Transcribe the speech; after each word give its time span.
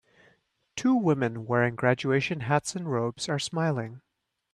Two 0.75 0.95
women 0.95 1.45
wearing 1.45 1.75
graduation 1.75 2.39
hats 2.39 2.75
and 2.75 2.91
robes 2.91 3.29
are 3.29 3.37
smiling. 3.37 4.01